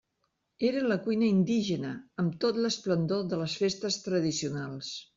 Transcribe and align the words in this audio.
Era 0.69 0.79
la 0.91 0.97
cuina 1.07 1.27
indígena, 1.33 1.93
amb 2.25 2.41
tota 2.47 2.65
l'esplendor 2.67 3.25
de 3.35 3.43
les 3.45 3.63
festes 3.65 4.03
tradicionals. 4.11 4.95